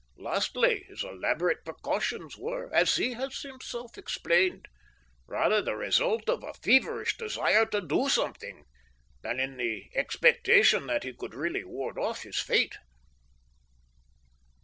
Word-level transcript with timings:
Lastly, 0.17 0.83
his 0.87 1.03
elaborate 1.03 1.63
precautions 1.63 2.35
were, 2.35 2.73
as 2.73 2.95
he 2.95 3.13
has 3.13 3.39
himself 3.43 3.99
explained, 3.99 4.67
rather 5.27 5.61
the 5.61 5.75
result 5.75 6.27
of 6.27 6.43
a 6.43 6.55
feverish 6.55 7.17
desire 7.17 7.67
to 7.67 7.81
do 7.81 8.09
something 8.09 8.63
than 9.21 9.39
in 9.39 9.57
the 9.57 9.91
expectation 9.93 10.87
that 10.87 11.03
he 11.03 11.13
could 11.13 11.35
really 11.35 11.63
ward 11.63 11.99
off 11.99 12.23
his 12.23 12.39
fate. 12.39 12.79